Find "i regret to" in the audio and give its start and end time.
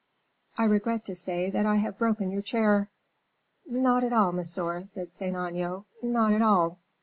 0.57-1.15